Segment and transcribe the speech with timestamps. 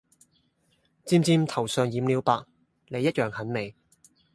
[1.05, 2.33] 漸漸頭上染了白
[2.87, 3.75] 你一樣很美